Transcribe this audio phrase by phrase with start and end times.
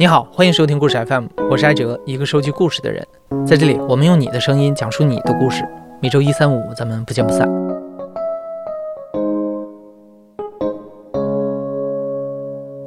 [0.00, 3.06] 你好，欢迎收听故事 FM，我是艾哲，一个收集故事的人。
[3.46, 5.62] 在这里，我们用你的声音讲述你的故事。
[6.00, 7.46] 每周一、三、五，咱们不见不散。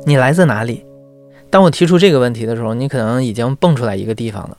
[0.08, 0.84] 你来自哪里？
[1.52, 4.58] 当我提出这个问题的时候，你可能已经蹦出来一个地方了。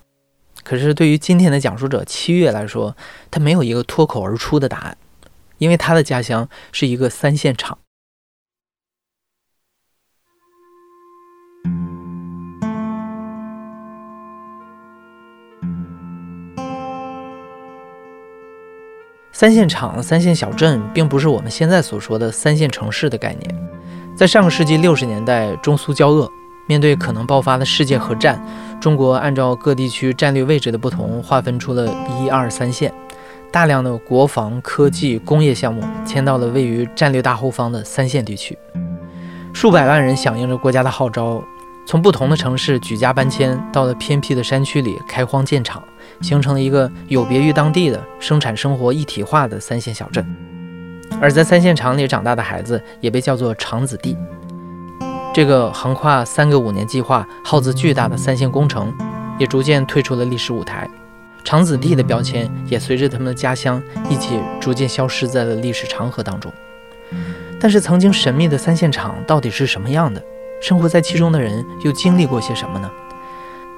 [0.62, 2.94] 可是对于今天的讲述者七月来说，
[3.32, 4.96] 他没有一个脱口而出的答案，
[5.58, 7.76] 因为他的家乡是一个三线厂。
[19.44, 23.68] 三线厂、三线小镇，并不是我们现在所说的三线城市的概念。
[24.16, 26.32] 在上个世纪六十年代，中苏交恶，
[26.66, 28.42] 面对可能爆发的世界核战，
[28.80, 31.86] 中国按照各地区战略位置的不同，划分出了
[32.18, 32.90] 一二三线，
[33.52, 38.56] 大量的国防、科技、工业项目迁到了位于战略大后方的三线地区，
[39.52, 41.44] 数百万人响应着国家的号召。
[41.86, 45.82] 从不同的城市举家搬迁，到了偏僻的山区里开荒建厂，
[46.22, 50.24] 形成了一个有别于当地的生产生活一体化的三线小镇。
[51.20, 54.16] 而在三线厂里长大的孩子，也被叫做厂子弟。
[55.34, 58.92] 这个横跨三个五年计划、耗资巨大的三线工程，
[59.38, 60.88] 也逐渐退出了历史舞台。
[61.44, 66.50] 厂子弟的标签也随着他们的家乡一起逐渐消失在了历史长河当中。
[67.60, 70.22] 但是，曾经神秘的三线厂到底是什么样的？
[70.66, 72.90] 生活在其中的人又经历过些什么呢？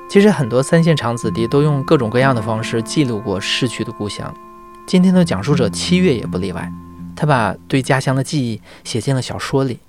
[0.09, 4.33] 其实很多三线厂子弟都用各种各样的方式记录过逝去的故乡。
[4.87, 6.71] 今天的讲述者七月也不例外，
[7.17, 9.81] 他把对家乡的记忆写进了小说里。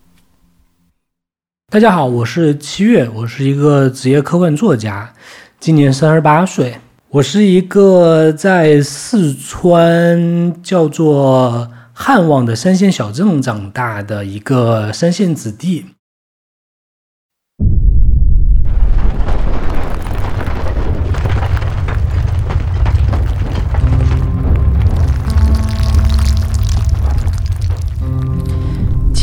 [1.72, 5.14] 大家好，我是七月，我是一个职业科幻作家，
[5.60, 6.80] 今年三十八岁。
[7.10, 15.86] 我是一个在四川叫做汉望的三线小镇长大的一个三线子弟。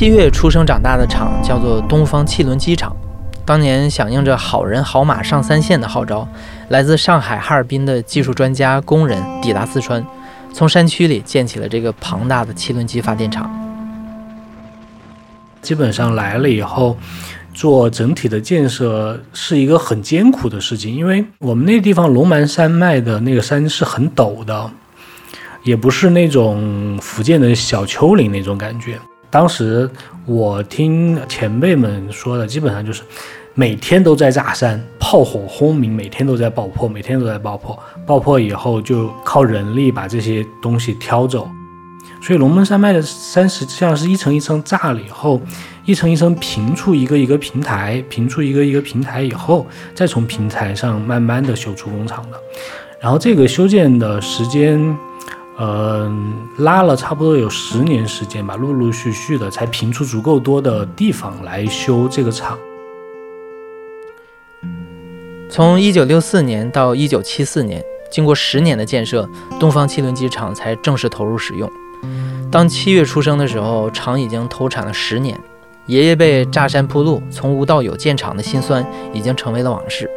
[0.05, 2.95] 七月出生长大的厂叫做东方汽轮机厂，
[3.47, 6.29] 当年响应着“好人好马上三线”的号召，
[6.69, 10.05] 来自上海、哈尔滨的技术专家、工人抵达四川，
[10.53, 13.51] 从山区里建起了这个庞大的汽轮机发电厂。
[15.63, 16.99] 基本上来了以后，
[17.55, 24.71] 做整体的建设是一个很艰苦的事情，因为我们那地方龙门山脉的那个山是很陡的，
[25.63, 28.99] 也不是那种福建的小丘陵那种感觉。
[29.35, 29.91] 当时
[30.27, 33.03] 我听前辈们说的，基本上就是
[33.55, 37.77] 每天都在炸山，炮火轰鸣，每天都在爆破，每天都在爆破。
[38.07, 41.49] 爆破以后就靠人力把这些东西挑走。
[42.23, 45.41] 所以龙门山脉的山实际上是一层一层炸了以后，
[45.85, 49.67] 一层一层平出一个一个平台，平出一个一个平台以后，
[49.97, 52.39] 再从平台上慢慢的修出工厂的。
[53.01, 54.97] 然后这个修建的时间。
[55.57, 62.59] 嗯，拉了差不多有十年时间吧，陆陆续续的才评出足够多的地方来修这个厂。
[65.49, 69.29] 从一九六四年到一九七四年，经过十年的建设，
[69.61, 71.71] 东方汽轮机厂才正式投入使用。
[72.51, 75.39] 当七月出生的时候，厂已经投产了十年，
[75.87, 80.11] 爷爷被炸山铺路，从无到有建厂的辛酸，已经成为了往事。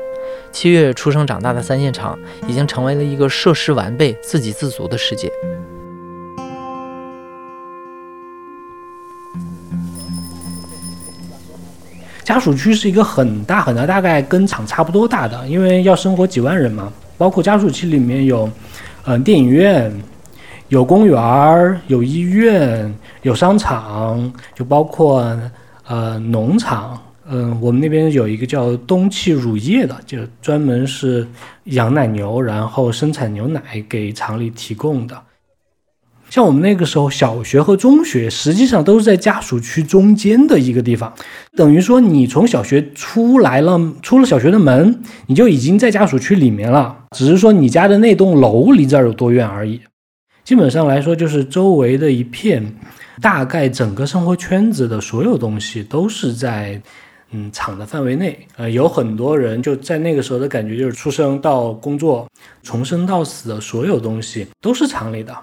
[0.59, 5.31] 七月出生长大的三线厂，已经成为了一个设施完备、自给自足的世界。
[12.23, 16.91] 家属区是一个很大很大，大概跟厂差不多大的，因为要生活几万人嘛。
[17.19, 18.50] 包括家属区里面有，
[19.06, 19.94] 嗯，电影院，
[20.69, 22.91] 有公园儿，有医院，
[23.22, 25.39] 有商场，就包括
[25.85, 27.00] 呃农场。
[27.30, 31.28] 嗯，我们那边有一个叫东汽乳业的，就专门是
[31.66, 35.22] 养奶牛，然后生产牛奶给厂里提供的。
[36.30, 41.13] 像我们那个时候，小学和中学实际上都是在家属区中间的一个地方，
[41.56, 49.81] 等于说你从小学出来了，出了小学的门，你就已经在家属区里面了，只是说你家的那栋楼离这儿有多远而已。
[50.46, 52.74] 基本上来说，就是周围的一片，
[53.22, 56.81] 大概整个生活圈子的所有东西都是在。
[57.31, 62.25] 嗯，厂的范围内，呃，有很多人就在那个时候的感觉，就是出生到工作，
[62.63, 65.35] 从生到死的所有东西都是厂里的。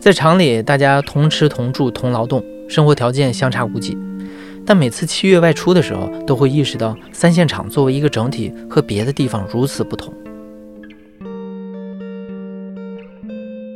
[0.00, 3.96] 在厂里，大家同吃同住同劳动，生活条件相差无几。
[4.66, 10.12] 但每次七月外出的时候，都会意识到三线厂作为一个整体和别的地方如此不同。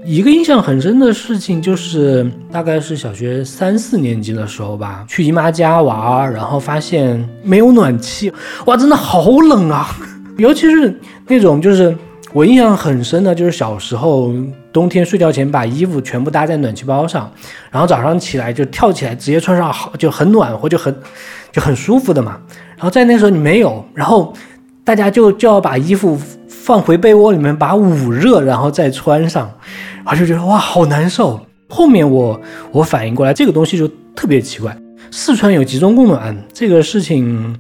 [0.09, 8.33] 一个印象很深的事情就是，大概是小学三四年级的时候吧，去姨妈家玩，然后发现没有暖气，
[8.67, 9.89] 哇，真的好冷啊！
[10.39, 11.93] 尤其是那种，就是
[12.33, 14.33] 我印象很深的，就是小时候
[14.73, 17.29] 冬天睡觉前把衣服全部搭在暖气包上，
[17.73, 20.95] 然后早上起来就跳起来直接穿上，好就很暖和，就很
[21.51, 22.39] 就很舒服的嘛。
[22.77, 24.33] 然后在那时候你没有，然后
[24.85, 26.17] 大家就就要把衣服
[26.67, 29.49] 放回被窝里面，把捂热，然后再穿上，
[30.05, 31.41] 然后就觉得哇好难受。
[31.69, 32.41] 后面我
[32.73, 33.87] 我反应过来，这个东西就
[34.17, 34.77] 特别奇怪，
[35.13, 37.57] 四川有集中供暖这个事情。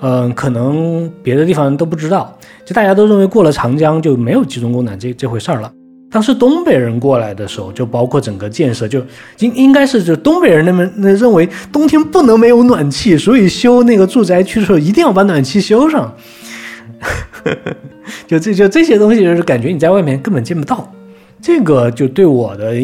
[0.00, 2.32] 嗯，可能别的地方都不知道，
[2.64, 5.72] 就大家都认为过了长江就没有集中供暖这这回事儿了。
[6.08, 9.00] 当时东北人过来的时候，就包括整个建设，就
[9.40, 16.14] 应应该是就东北人那么那认为冬天不能没有暖气，所以修那个住宅区的时候一定要把暖气修上。
[18.26, 20.90] 就这就这些东西，就是感觉你在外面根本见不到。
[21.40, 22.74] 这个就对我的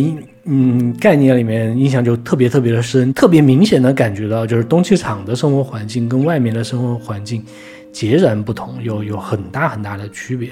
[0.44, 7.42] 嗯概念里面印象就特别特别的深，特别明显的感觉到就是东气厂的生活环境跟外面的生活环境
[7.90, 10.50] 截然不同，有有很大很大的区别。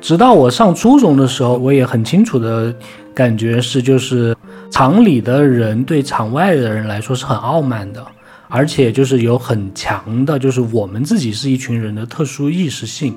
[0.00, 2.74] 直到我上初中的时候，我也很清楚的
[3.14, 4.36] 感觉是，就是
[4.70, 8.04] 厂里的人对厂外的人来说是很傲慢的，
[8.54, 13.14] 而且就是有很强的，就是我们自己是一群人的特殊意识性。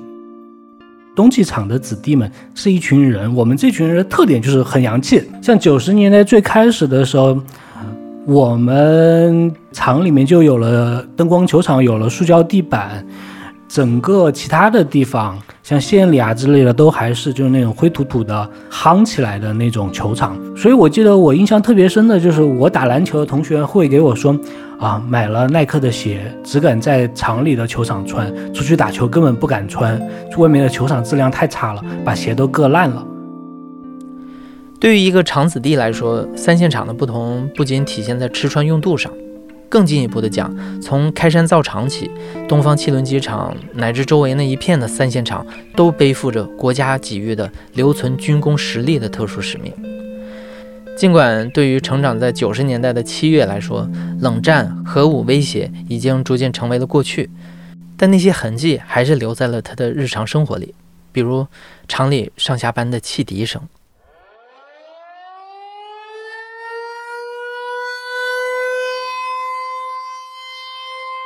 [1.14, 5.22] 冬季厂的子弟们是一群人，我们这群人的特点就是很洋气。
[5.42, 7.38] 像九十年代最开始的时候，
[8.24, 13.06] 我们厂里面就有了灯光球场，有了塑胶地板，
[13.68, 20.34] 整个其他的地方，像县里啊之类的，都还是就是那种灰土土的夯起来的那种球场。
[20.56, 24.34] 所以我记得我印象特别深的就是，我打篮球的同学会给我说。
[24.78, 30.00] 啊，买了耐克的鞋，只敢在厂里的球场穿，出去打球根本不敢穿，
[30.36, 33.06] 外面的球场质量太差了，把鞋都硌烂了。
[34.78, 39.10] 对于一个厂子弟来说，三线厂的不同不仅体现在吃穿用度上，
[39.70, 42.10] 更进一步的讲，从开山造厂起，
[42.46, 45.44] 东方汽轮机厂乃至周围那一片的三线厂，
[45.74, 49.72] 都背负着国家给予的留存军工实力的特殊使命。
[50.96, 53.86] 尽管对于成长在九十年代的七月来说，
[54.20, 57.28] 冷战、核武威胁已经逐渐成为了过去，
[57.98, 60.74] 但那些痕迹还是留在了他的日常生活里，
[61.12, 61.46] 比如
[61.86, 63.60] 厂里上下班的汽笛声。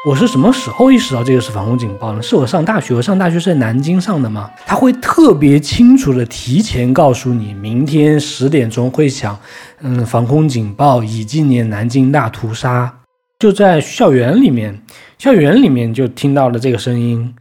[0.07, 2.23] 我是什么时候意识到这个是防空警报呢？
[2.23, 4.51] 是我上大学，我上大学是在南京上的嘛？
[4.65, 9.39] 他会特别清楚的提前告诉你，明天十点钟会响，
[9.83, 12.91] 嗯，防空警报，以纪念南京大屠杀。
[13.39, 14.81] 就在校园里面，
[15.19, 17.35] 校园里面就听到了这个声音。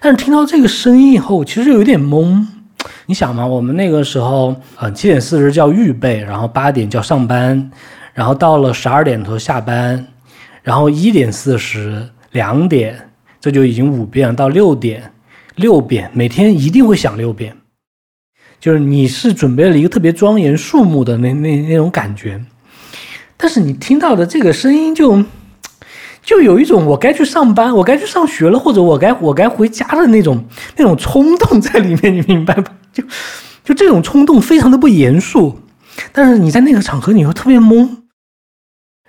[0.00, 2.42] 但是听到这个声音以后，其实有点懵。
[3.04, 7.70] 你想嘛，我们那个时候，呃，七点四十叫预备，然后八点叫上班，
[8.14, 10.06] 然后到了十二点头下班。
[10.66, 13.08] 然后一点四十，两点，
[13.40, 15.12] 这就已经五遍到六点，
[15.54, 17.56] 六遍，每天一定会响六遍，
[18.58, 22.44] 就是你是准备了一个特别庄严肃穆的那那那种感觉，
[23.36, 25.22] 但是你听到的这个声音就，
[26.20, 30.44] 就有一种我该去上班，我该去上学了，或者我该我该回家的那种
[30.76, 32.72] 那种冲动在里面，你明白吧？
[32.92, 33.04] 就
[33.62, 35.60] 就这种冲动非常的不严肃，
[36.10, 37.88] 但是你在那个场合你会特别懵。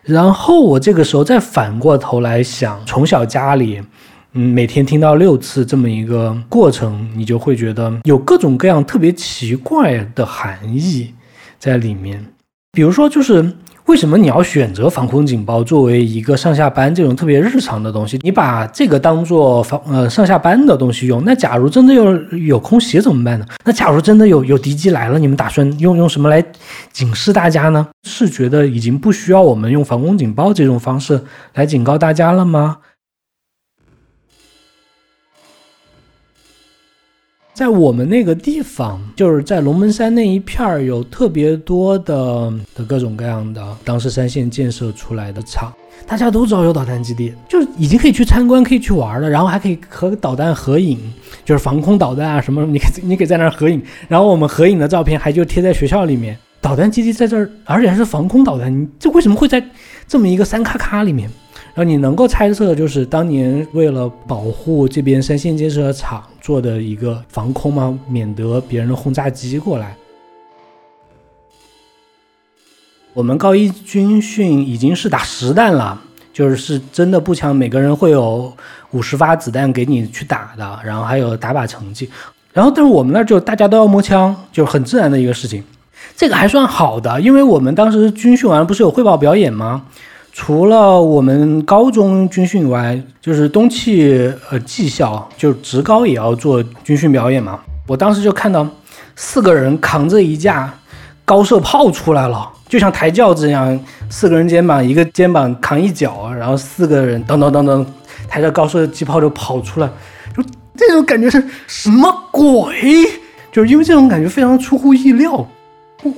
[0.08, 3.84] 然后我这个时候再反过头来想，从小家里，
[4.32, 11.14] 嗯，每天听到六次这么一个过程，你就会觉得有各种各样特别奇怪的含义
[11.60, 12.26] 在里面，
[12.72, 13.54] 比如说就是。
[13.88, 18.20] 为什么你要选择防空警报作为一个上下班这种特别日常的东西？
[18.22, 23.46] 你把这个当做防呃上下班的东西用，那假如真的有有空袭怎么办呢？
[23.64, 26.44] 那假如真的有有敌机来了，你们打算用用什么来
[26.92, 27.88] 警示大家呢？
[28.04, 32.78] 是觉得已经不需要我们用防空警报这种方式来警告大家了吗？
[37.58, 45.74] 在我们那个地方，就是在龙门山那一片儿，有特别多的的各种各样的当时三线建设出来的厂，
[46.06, 51.00] 大家都知道有导弹基地，就已经可以去参观、可以去玩了，然后还可以和导弹合影，
[51.44, 56.38] 就是防空导弹啊什么， 你可以你可以在那儿合影，然后我们合影的照片还就贴在学校里面。
[56.62, 59.64] 导弹基地在这儿，而且还是防空导弹，你这为什么会在
[60.08, 61.28] 这么一个山卡卡里面？
[61.74, 68.00] 然后你能够猜测，就是当年为了保护这边三线建设厂做的一个防空吗？
[68.08, 69.98] 免得别人的轰炸机过来。
[73.14, 76.02] 我们高一军训已经是打实弹了，
[76.32, 78.56] 就是是真的步枪，每个人会有
[78.92, 82.10] 五十发子弹给你去打的，然后还有打靶成绩。
[82.54, 85.62] 然后但是我们那就大家都要摸枪，就是很自然的一个事情。
[86.16, 89.86] 这个还算好的，因为我们当时军训完不是有汇报表演吗？
[90.40, 97.60] 除了我们高中军训以外，就是东汽呃技校，就职高也要做军训表演嘛。
[97.88, 98.66] 我当时就看到
[99.16, 100.72] 四个人扛着一架
[101.26, 103.78] 高射炮出来了，就像抬轿子一样，
[104.12, 107.84] 四个人肩膀一个肩膀扛一脚，然后四个人噔噔噔噔
[108.30, 109.90] 抬着高射机炮就跑出来，
[110.38, 110.44] 就
[110.76, 113.04] 这种感觉是什么鬼？
[113.52, 115.48] 就是因为这种感觉非常出乎意料。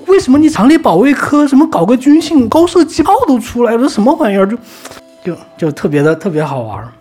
[0.07, 4.45] 为什么你厂里保卫科什么搞个军训，高射机炮都出来了，什么玩意儿？
[4.45, 4.57] 就
[5.23, 6.91] 就就特别的特别好玩。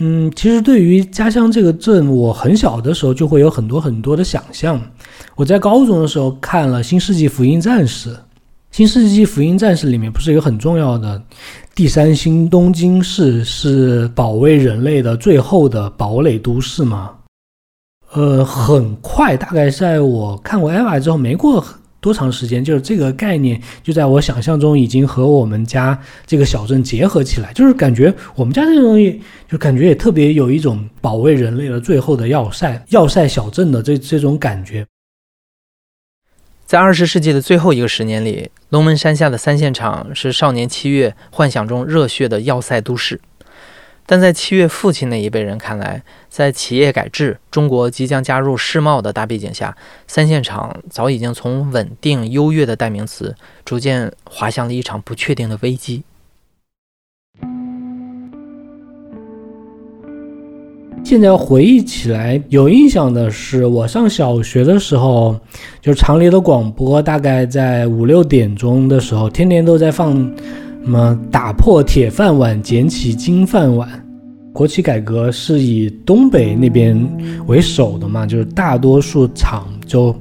[0.00, 4.80] 嗯，其实对于家乡这个镇，我很小的时候就会有很多很多的想象。
[5.34, 8.10] 我在高中的时候看了《新世纪福音战士》，
[8.70, 11.20] 《新世纪福音战士》里面不是有很重要的
[11.74, 17.17] 第三星东京市是保卫人类的最后的堡垒都市吗？
[18.12, 21.62] 呃，很快，大概在我看过《Eva》之后，没过
[22.00, 34.86] 多长时间，就是这个概念就在我想象中已经和我们家这个小镇结合起来，就是感觉我们家这个东西，就感觉也特别有一种保卫人类的最后的要塞，要塞小镇的这这种感觉。
[36.64, 43.20] 在二十世纪的最后一个十年里，龙门山下的三线厂是少年七月幻想中热血的要塞都市。
[44.10, 53.34] 但在七月父亲那一辈人看来，在企业改制、中国即将加入世贸的大背景下，三线厂早已经从稳定优越的代名词，
[53.66, 56.04] 逐渐滑向了一场不确定的危机。
[61.04, 65.38] 现在回忆起来，有印象的是，我上小学的时候，
[65.82, 70.34] 就厂里的广播，大概在五六点钟的时候，天天都在放。
[70.84, 73.88] 什么打破铁饭碗，捡起金饭碗？
[74.54, 76.98] 国企改革是以东北那边
[77.46, 80.14] 为首的嘛，就是大多数厂就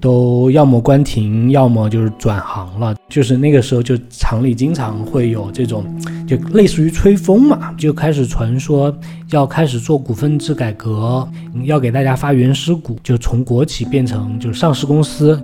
[0.00, 2.94] 都要么关停，要么就是转行了。
[3.08, 5.84] 就是那个时候，就厂里经常会有这种，
[6.26, 8.94] 就类似于吹风嘛，就开始传说
[9.30, 11.26] 要开始做股份制改革，
[11.64, 15.40] 要给大家发原始股，就从国企变成就是上市公司。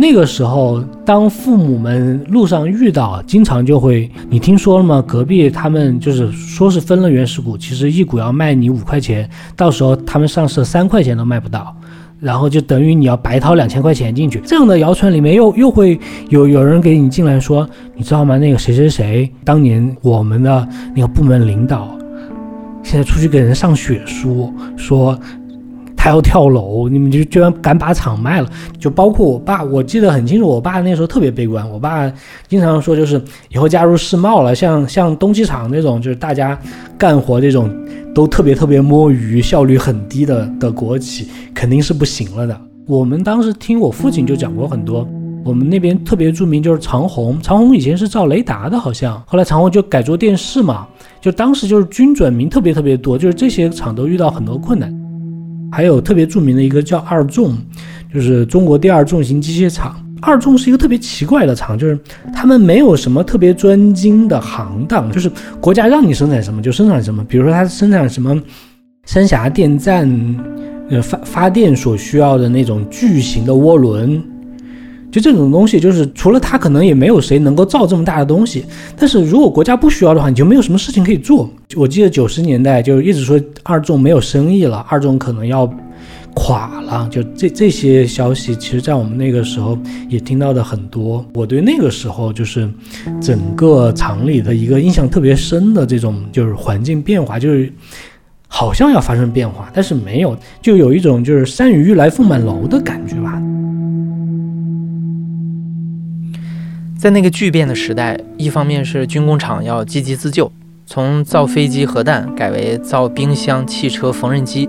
[0.00, 5.02] 那个时候，当父母们路上遇到，经常就会，你听说了吗？
[5.04, 11.74] 隔壁他们就是说是分了原始股，其实一股要卖你五块钱，到时候他们上市三块钱都卖不到，
[12.20, 14.40] 然后就等于你要白掏两千块钱进去。
[14.46, 18.38] 这样的谣传里面又又会有有人给你进来说，你知道吗？
[18.38, 21.88] 那个谁谁谁，当年我们的那个部门领导，
[22.84, 25.18] 现在出去给人上血书，说。
[26.00, 28.48] 他要跳楼，你们就居然敢把厂卖了？
[28.78, 31.68] 就包括我爸，我记得很清楚，我爸那时候特别悲观。
[31.68, 32.10] 我爸
[32.46, 36.56] 经常说，就是以后加入世贸了，像 像东机厂那种，就是大家
[36.96, 37.68] 干活这种
[38.14, 42.58] 都特别特别摸鱼、效率很低的的国企，肯定是不行了的。
[42.86, 45.06] 我们当时听我父亲就讲过很多，
[45.44, 50.86] 我们那边特别著名就是长虹，长虹以前是造雷达的，好像后来长虹就改做电视嘛，
[51.20, 54.97] 就当时就是军转民特别特别多，就是这些厂都遇到很多困难。
[55.70, 57.56] 还有特别著名的一个叫二重，
[58.12, 60.02] 就是中国第二重型机械厂。
[60.20, 61.96] 二重是一个特别奇怪的厂，就是
[62.34, 67.24] 他们没有什么特别专精的行当，就是国家让你生产什么就生产什么。
[67.24, 68.36] 比如说，它生产什么
[69.04, 70.10] 三峡电站，
[70.90, 74.20] 呃发发电所需要的那种巨型的涡轮。
[75.10, 78.64] 就这种东西，就是除了他，可能也没有谁能够造这么大的东西。
[78.96, 81.48] 但是如果国家不需要的话，你就没有什么事情可以做。
[81.76, 85.66] 我记得九十年代就一直说二重没有生意了，二重可能要
[86.34, 87.08] 垮了。
[87.10, 91.24] 就这这些消息，其实在我们那个时候也听到的很多。
[91.34, 92.68] 我对那个时候就是
[93.20, 97.72] 整个厂里的一个印象特别深的这种就是环境变化，就是
[98.46, 103.42] 好像要发生变化，但是没有，就有一种就是山雨欲来风满楼的感觉吧。
[106.98, 110.50] 在那个巨变的时代，一方面是军工厂要积极自救，
[110.84, 114.68] 从造飞机、核弹改为造冰箱、汽车、缝纫机；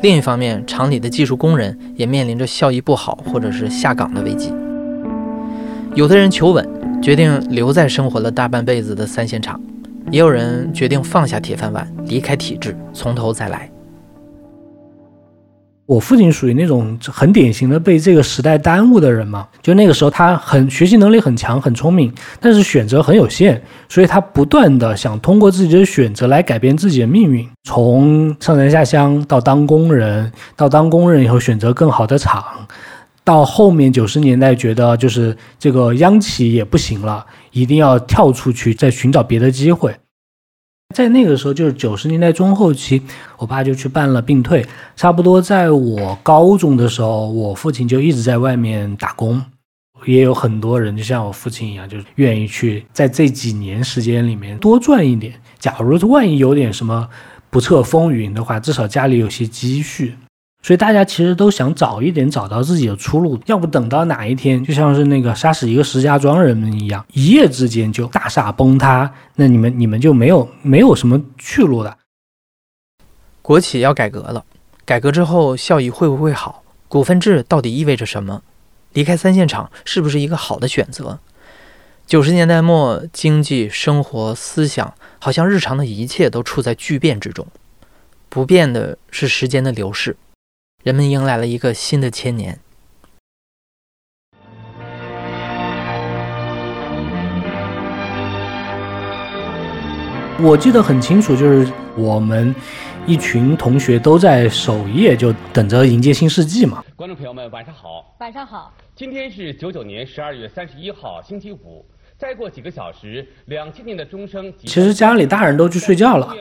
[0.00, 4.50] 另一方面，厂里的技术工人也面临着效益不好或者是下岗的危机。
[5.94, 6.66] 有的人求稳，
[7.02, 9.60] 决定留在生活了大半辈子的三线厂；
[10.10, 13.70] 也有人决定放下铁饭碗，离开体制，从头再来。
[15.88, 32.44] 我父亲属于那种很典型的被这个时代耽误的人嘛，就那个时候他很学习能力很强，很聪明，但是选择很有限，所以他不断的想通过自己的选择来改变自己的命运，从上山下乡到当工人，到当工人以后选择更好的厂，
[33.24, 39.96] 到后面九十年代觉得就是这个央企也不行了，一定要跳出去再寻找别的机会。
[40.94, 43.02] 在那个时候，就是九十年代中后期，
[43.36, 44.64] 我爸就去办了病退。
[44.96, 49.40] 差不多在我高中的时候，我父亲就一直在外面打工。
[50.06, 55.34] 也有很多人就像我父亲一样，就是愿意去在这几年时间里面多赚一点。
[55.58, 57.08] 假如万一有点什么
[57.50, 60.14] 不测风云的话，至少家里有些积蓄。
[60.60, 71.96] 所以大家其实都想早一点找到自己的出路，要不等到哪一天，就像是那个杀死一个石家庄人们一样，一夜之间就大厦崩塌，那你们你们就没有没有什么去路了。
[73.40, 74.44] 国企要改革了，
[74.84, 76.62] 改革之后效益会不会好？
[76.88, 78.42] 股份制到底意味着什么？
[78.94, 81.20] 离开三线厂是不是一个好的选择？
[82.06, 87.46] 九十年代末，经济、生活、思想，好像日常的一切都处在巨变之中，
[88.28, 90.16] 不变的是时间的流逝。
[90.84, 92.60] 人们迎来了一个新的千年。
[100.40, 102.54] 我记得很清楚，就是我们
[103.08, 106.84] 一群同学都在守夜就等着迎接新世纪嘛。
[106.94, 108.14] 观众朋友们，晚上好！
[108.20, 108.72] 晚上好！
[108.94, 111.84] 今天是九九年十二月三十一号，星期五。
[112.16, 114.52] 再过几个小时，两千年的钟声。
[114.58, 116.32] 其实家里大人都去睡觉了，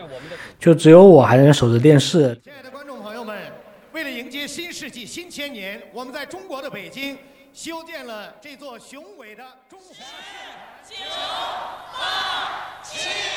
[0.60, 2.40] 就只有我还在守着电视。
[4.18, 7.16] 迎接新世纪新千年，我们在中国的北京
[7.54, 10.04] 修建了这座雄伟的中华，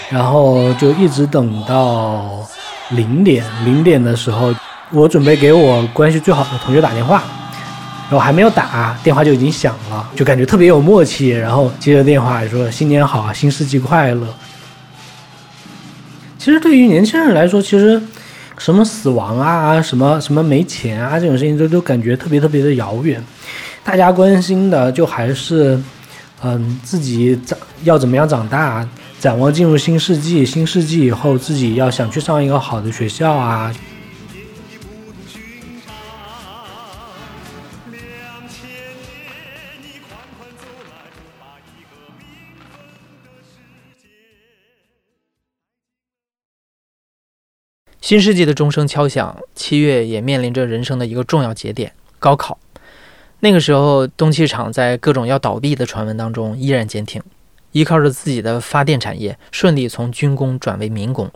[0.08, 2.49] 然后就一直等到
[2.92, 4.54] 零点，零点的时候，
[4.90, 7.25] 我准备给我关系最好的同学打电话，
[8.04, 11.28] 然后还没有打，电话就已经响了，就感觉特别有默契。
[11.28, 14.26] 然后接着电话说：“新年好，新世纪快乐。”
[16.40, 18.02] 其实对于年轻人来说，其实。
[18.61, 23.19] 什么死亡啊，什么什么没钱啊，这种事情都都感觉特别特别的遥远。
[23.83, 25.81] 大家关心的就还是，
[26.43, 28.87] 嗯，自己长要怎么样长大，
[29.19, 33.75] 展望进入新世纪，新世纪以后自己要想去上一个好的学校啊。
[48.10, 52.58] 新世纪的钟声敲响，七月也面临着人生的一个重要节点——高考。
[53.38, 57.23] 那个时候，东汽厂在各种要倒闭的传闻当中依然坚挺，
[57.70, 61.30] 依靠着自己的发电产业，顺利从军工转为民工。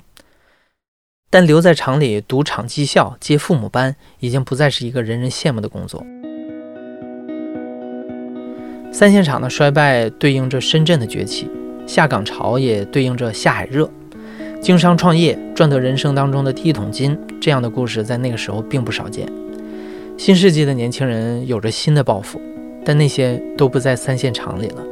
[1.31, 6.05] 但留在厂里读厂技校、接父母班，已经不再是一个人人羡慕的工作。
[8.91, 11.49] 三线厂的衰败对应着深圳的崛起，
[11.87, 13.89] 下岗潮也对应着下海热。
[14.65, 19.31] 经商创业赚得人生当中的第一桶金，这样的故事在那个时候并不少见。
[20.17, 22.41] 新世纪的年轻人有着新的抱负，
[22.83, 24.83] 但那些都不在三线厂里了。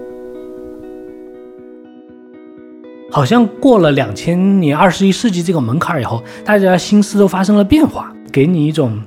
[3.11, 9.01] 好像过了两千年、二十一世纪这个门槛以后，大家心思都发生了变化，给你一种，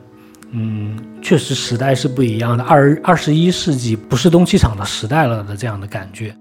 [0.50, 2.64] 嗯，确实时代是不一样的。
[2.64, 6.36] 二二十一世纪不是东西厂的时代了的这样的感觉。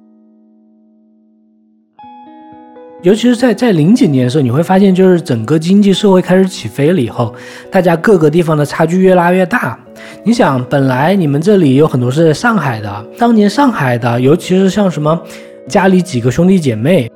[3.05, 7.35] 尤其是在在零几年的时候，你会发现，就是整个经济社会开始起飞了以后，
[7.71, 9.79] 大家各个地方的差距越拉越大。
[10.25, 15.21] 你想，本来你们这里有很多是在上海的，当年上海的，尤其是像什么
[15.69, 17.11] 家里几个兄弟姐妹，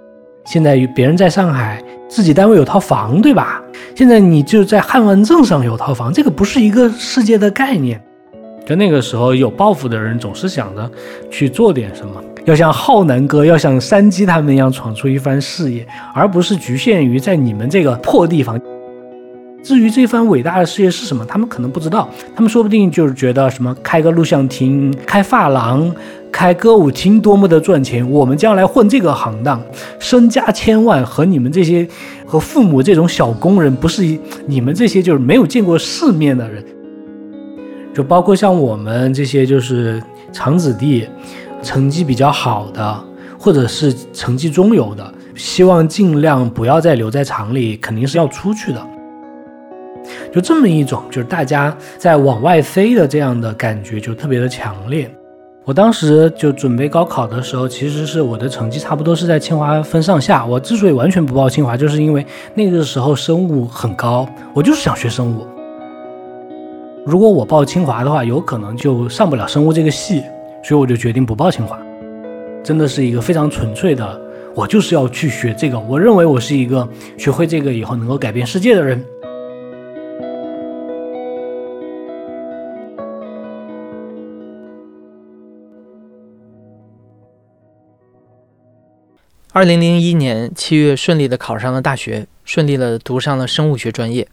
[0.44, 3.62] 现在别人在上海自己单位有套房，对吧？
[3.94, 7.98] 现在你就在汉文镇上有套房，这个不是一个世界的概念。
[8.66, 10.90] 就那个时候，有抱负的人总是想着
[11.31, 12.22] 去做点什么。
[12.49, 18.59] 要像浩南哥，要像山鸡他们一样闯出一番事业，而不是局限于在你们这个破地方。
[19.63, 22.09] 至于这番伟大的事业是什么，他们可能不知道。
[22.35, 25.95] 他们说不定就是觉得什么开个录像厅、开发廊、
[26.33, 28.09] 开歌舞厅多么的赚钱。
[28.11, 29.63] 我们将来混这个行当，
[29.99, 31.87] 身家千万，和你们这些
[32.25, 36.65] 和父母这种小工人不是你们这些就是没有见过世面的人。
[37.93, 41.07] 就包括像我们这些就是厂子弟。
[41.62, 43.05] 成绩比较好的，
[43.38, 48.87] 或者是成绩中游的，希望尽量不要再留在厂里，肯定是要出去的。
[50.33, 55.11] 就这么一种，就是大家在往外飞的这样的感觉，就特别的强烈。
[55.64, 60.47] 我当时就准备高考的时候，其实是我的成绩差不多是在清华分上下。
[60.47, 65.47] 我之所以完全不报清华，就是因为那个时候生物很高，我就是想学生物。
[67.05, 70.23] 如果我报清华的话，有可能就上不了生物这个系。
[70.62, 71.79] 所以我就决定不报清华，
[72.62, 74.21] 真的是一个非常纯粹的，
[74.55, 75.79] 我就是要去学这个。
[75.79, 79.03] 我认为我是一个学会这个以后能够改变世界的人。
[89.55, 94.29] 二零零一年七月，顺利的考上了大学，顺利的读上了生物学专业。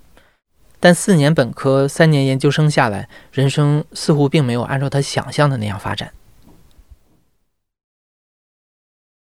[0.85, 6.11] 但四年本科、三年研究生下来，人生似乎并没有按照他想象的那样发展。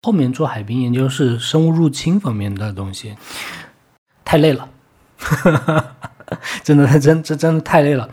[0.02, 3.14] 后面做海滨研究是生物入侵方面的东西，
[4.22, 4.68] 太累了，
[6.62, 8.06] 真的，真这真的太累了。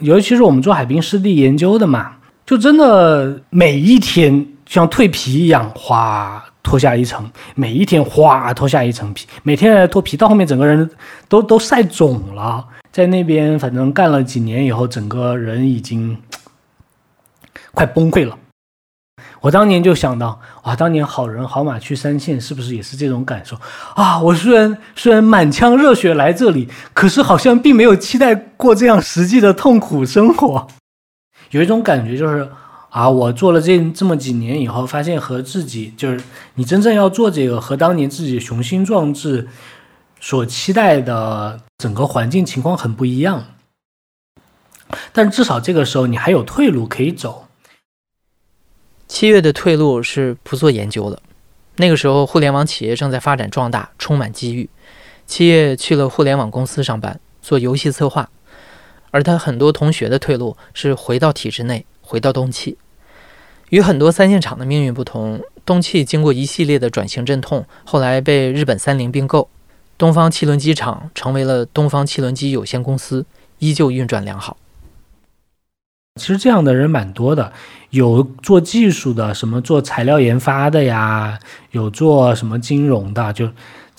[0.00, 10.90] 尤其是我们做海滨湿地研究的嘛，就真的每一天像蜕皮一样，哗脱下一层，每一天哗脱下一层皮，每天脱皮，到后面整个人
[11.26, 12.68] 都都晒肿了。
[12.92, 16.18] 在那边，反正干了几年以后，整个人已经
[17.72, 18.38] 快崩溃了。
[19.40, 23.56] 我当年就想到，哇，当年好人好马去三线，是不是也是这种感受
[23.94, 24.20] 啊？
[24.20, 30.68] 我虽然虽然满腔热血来这里，可是好像并没有期待过这样实际的痛苦生活。
[31.50, 32.48] 有一种感觉就是，
[32.90, 36.20] 啊，我做了这这么几年以后，发现和自己就是
[36.56, 39.48] 你真正要做这个，和当年自己雄心壮志
[40.20, 41.58] 所期待的。
[41.82, 43.56] 整个环境情况很不一样，
[45.12, 47.48] 但至少这个时候你还有退路可以走。
[49.08, 51.20] 七月的退路是不做研究了。
[51.78, 54.70] 那个时候，互联网企业正在发展壮大，充满机遇。
[55.26, 58.30] 七月去了互联网公司上班，做游戏策划。
[59.10, 62.78] 而他很多同学的退路是回到体制内，回到东汽。
[63.70, 69.48] 与很多三线厂的命运不同，东汽经过一系列的转型阵痛，后来被日本三菱并购。
[70.02, 73.24] 东方汽轮机厂成为了东方汽轮机有限公司，
[73.60, 74.56] 依旧运转良好。
[76.20, 77.52] 其实这样的人蛮多的，
[77.90, 81.38] 有做技术的，什么做材料研发的呀，
[81.70, 83.48] 有做什么金融的，就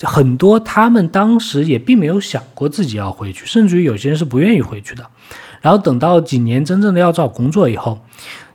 [0.02, 0.60] 很多。
[0.60, 5.08] 他们当时也并没有想过自己要回去，甚至于有些人是不愿意回去的。
[5.62, 7.98] 然后等到几年真正的要找工作以后，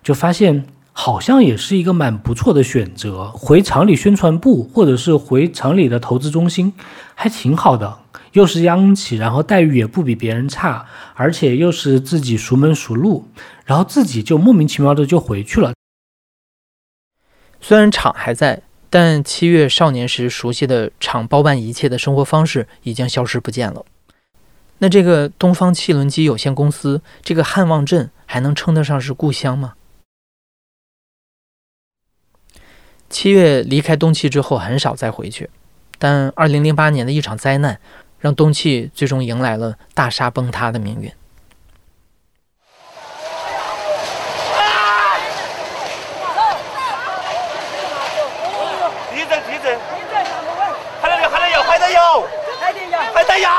[0.04, 0.68] 就发现。
[1.02, 6.74] 好像也是一个蛮不错的选择，回厂里宣传部，或者是回厂里的投资中心，
[7.16, 8.00] 还挺好的。
[8.34, 13.30] 又是央企，然后待遇也不比别人差，而且又是自己熟门熟路，
[13.64, 15.72] 然后自己就莫名其妙的就回去了。
[17.62, 23.86] 虽然厂还在，但七月少年时熟悉的厂包办一切的生活方式已经消失不见了。
[24.80, 29.76] 那这个东方汽轮机有限公司，这个汉望镇还能称得上是故乡吗？
[33.10, 35.50] 七月离开东契之后，很少再回去。
[35.98, 37.80] 但2008年的一场灾难，
[38.20, 41.12] 让东契最终迎来了大厦崩塌的命运。
[49.12, 49.42] 地震！
[49.42, 49.78] 地震！
[51.02, 52.28] 还还得有，还得有，
[52.60, 53.50] 还得有，还得有。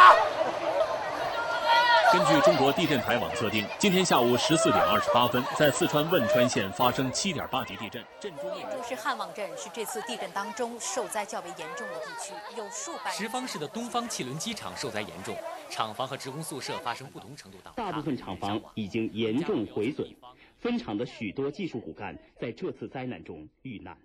[2.12, 8.04] 根据中国地震台网测定，今天下午十四点二十八分，在四川汶川县发生七点八级地震。
[8.18, 13.12] 震中也就是汉旺镇，是这次地震当中受灾较为严重的地区，有数百。
[13.12, 15.36] 什邡市的东方汽轮机厂受灾严重，
[15.68, 20.12] 厂房和职工宿舍发生不同程度倒塌大部分厂房已经严重毁损，
[20.58, 23.96] 分厂的许多技术骨干在这次灾难中遇难。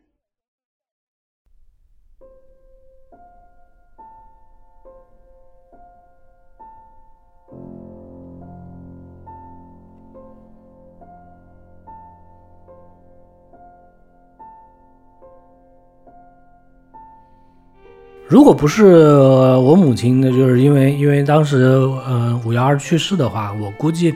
[18.27, 21.61] 如果不是我母亲的，就是因为因为当时
[22.07, 24.15] 呃五幺二去世的话，我估计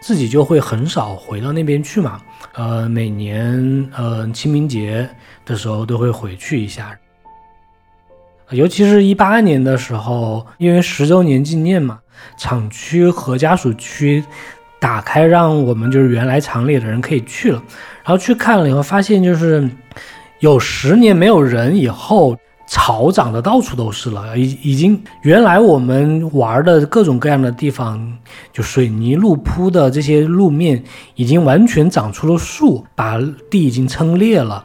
[0.00, 2.20] 自己就会很少回到那边去嘛。
[2.54, 5.08] 呃，每年呃清明节
[5.44, 6.96] 的时候都会回去一下，
[8.50, 11.98] 尤其是一八年的时候，因为十周年纪念嘛，
[12.38, 14.24] 厂区和家属区
[14.78, 17.60] 打开，让我们就是原来厂里的人可以去了，
[18.04, 19.68] 然后去看了以后，发现就是
[20.38, 22.38] 有十年没有人以后。
[22.70, 28.18] 草长得到处都是了，已已经原来我们玩的各种各样的地方，
[28.52, 33.18] 就水泥路铺的这些路面，已经完全长出了树，把
[33.50, 34.62] 地已经撑裂了。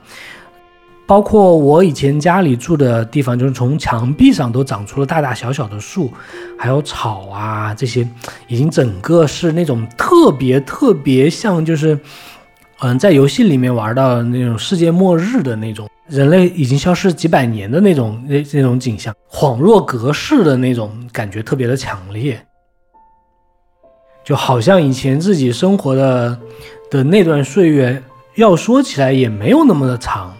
[1.06, 6.12] 包括我以前家里住的地方，就是从墙壁上都长出了大大小小的树，
[6.58, 8.06] 还有草啊这些，
[8.48, 11.98] 已经整个是那种特别特别像，就是
[12.80, 15.88] 嗯，在游戏里面玩到那种世界末日的那种。
[16.10, 22.46] 人类已经消失几百年的那种那那种景象，恍若隔世的那种感觉特别的强烈，
[24.22, 26.38] 就好像以前自己生活的
[26.92, 28.04] 的那段岁月，
[28.36, 30.36] 要说起来也没有那么的长，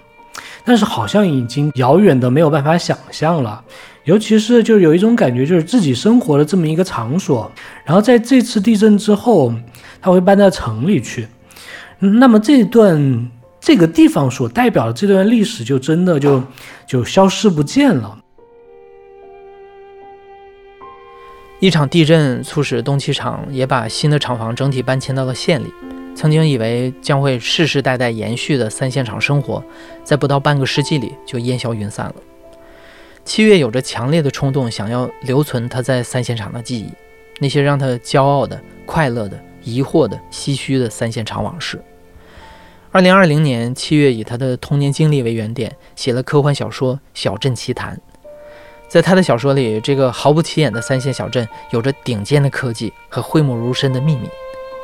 [0.65, 3.63] 但是好像已经遥远的没有办法想象了。
[4.04, 7.49] 尤其是就有一种感觉，就是自己生活的这么一个场所，
[7.86, 9.54] 然后在这次地震之后，
[10.02, 11.26] 他会搬到城里去，
[11.99, 13.32] 那么这段。
[13.65, 16.43] 这个地方所代表的这段历史就真的就
[16.86, 18.19] 就消失不见了。
[21.62, 25.73] 一场地震促使东汽厂也把新的厂房整体搬迁到了县里。
[26.13, 29.63] 曾经以为将会世世代代延续的三线厂生活，
[30.04, 32.15] 在不到半个世纪里就烟消云散了。
[33.23, 36.91] 七月有着强烈的冲动，想要留存他在三线厂的记忆，
[37.39, 41.82] 那些让他骄傲的、快乐的、疑惑的、唏嘘的三线厂往事。
[42.93, 47.97] 二零二零年七月，以他的童年经历为原点，写了科幻小说《小镇奇谈》。
[48.88, 54.29] 在他的小说里，这个毫不起眼的三线小镇有着顶尖的科技和讳莫如深的秘密。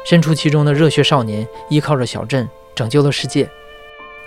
[0.08, 3.48] 身处其中的热血少年，依靠着小镇拯救了世界，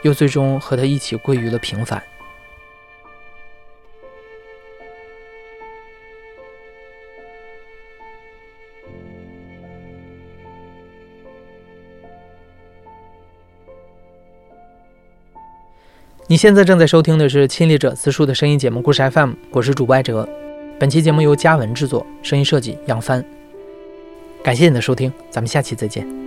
[0.03, 2.01] 又最终和他一起归于了平凡。
[16.29, 20.27] 你现在正在收听的是亲历者自述的声音节目《故事 FM》，我是主播艾哲。
[20.79, 23.23] 本期节目由嘉文制作，声音设计杨帆。
[24.43, 26.22] 感谢你的收听，咱们下期再见。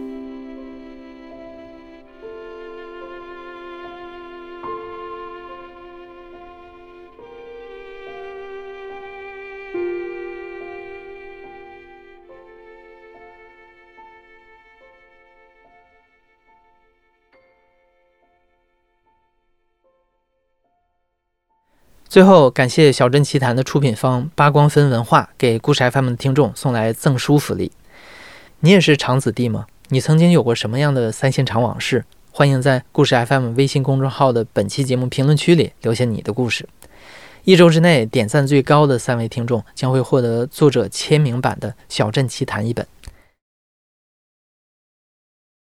[22.16, 27.74] 最后，感谢《小镇奇谈》的出品方八光分文化给故事 FM 的听众送来赠书福利。
[28.62, 29.66] 你也是厂子弟吗？
[29.90, 32.06] 你曾经有过什么样的三线厂往事？
[32.32, 36.66] 欢迎在故事 FM 微信公众号的本期节目评论区里留下你的故事。
[37.44, 42.88] 一周之内点赞最高的三位听众将会获得作者签名版的《小镇奇谈》一本。